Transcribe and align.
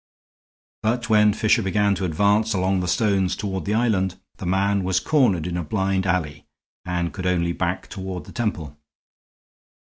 But 0.81 1.11
when 1.11 1.31
Fisher 1.31 1.61
began 1.61 1.93
to 1.93 2.05
advance 2.05 2.55
along 2.55 2.79
the 2.79 2.87
stones 2.87 3.35
toward 3.35 3.65
the 3.65 3.75
island, 3.75 4.19
the 4.37 4.47
man 4.47 4.83
was 4.83 4.99
cornered 4.99 5.45
in 5.45 5.55
a 5.57 5.63
blind 5.63 6.07
alley 6.07 6.47
and 6.85 7.13
could 7.13 7.27
only 7.27 7.51
back 7.51 7.87
toward 7.87 8.23
the 8.23 8.31
temple. 8.31 8.79